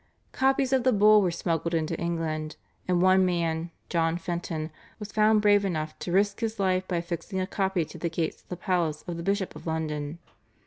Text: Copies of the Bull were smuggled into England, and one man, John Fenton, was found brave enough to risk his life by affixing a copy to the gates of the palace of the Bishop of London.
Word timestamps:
Copies 0.31 0.73
of 0.73 0.83
the 0.83 0.91
Bull 0.91 1.21
were 1.21 1.29
smuggled 1.29 1.75
into 1.75 1.95
England, 1.99 2.55
and 2.87 3.03
one 3.03 3.23
man, 3.23 3.69
John 3.87 4.17
Fenton, 4.17 4.71
was 4.97 5.11
found 5.11 5.43
brave 5.43 5.63
enough 5.63 5.99
to 5.99 6.11
risk 6.11 6.39
his 6.39 6.59
life 6.59 6.87
by 6.87 6.95
affixing 6.95 7.39
a 7.39 7.45
copy 7.45 7.85
to 7.85 7.99
the 7.99 8.09
gates 8.09 8.41
of 8.41 8.49
the 8.49 8.57
palace 8.57 9.03
of 9.07 9.15
the 9.15 9.21
Bishop 9.21 9.55
of 9.55 9.67
London. 9.67 10.17